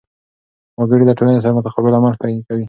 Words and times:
وګړي 0.79 1.03
له 1.07 1.13
ټولنې 1.17 1.39
سره 1.43 1.55
متقابل 1.57 1.93
عمل 1.99 2.13
کوي. 2.21 2.37